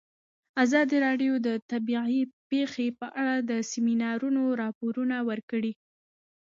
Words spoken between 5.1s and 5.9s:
ورکړي.